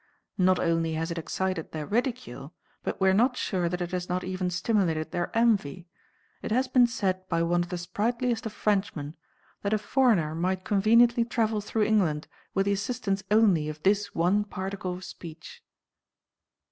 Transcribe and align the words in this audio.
Not 0.39 0.57
only 0.57 0.93
has 0.95 1.11
it 1.11 1.19
excited 1.19 1.71
their 1.73 1.85
ridicule, 1.85 2.55
but 2.83 2.99
we 2.99 3.07
are 3.07 3.13
not 3.13 3.37
sure 3.37 3.69
that 3.69 3.81
it 3.83 3.91
has 3.91 4.09
not 4.09 4.23
even 4.23 4.49
stimulated 4.49 5.11
their 5.11 5.29
envy. 5.37 5.85
It 6.41 6.49
has 6.51 6.67
been 6.67 6.87
said 6.87 7.29
by 7.29 7.43
one 7.43 7.61
of 7.61 7.69
the 7.69 7.77
sprightliest 7.77 8.47
of 8.47 8.51
Frenchmen, 8.51 9.15
that 9.61 9.73
a 9.73 9.77
foreigner 9.77 10.33
might 10.33 10.63
conveniently 10.65 11.23
travel 11.23 11.61
through 11.61 11.83
England 11.83 12.27
with 12.55 12.65
the 12.65 12.73
assistance 12.73 13.21
only 13.29 13.69
of 13.69 13.83
this 13.83 14.15
one 14.15 14.43
particle 14.43 14.93
of 14.93 15.03
speech. 15.03 15.61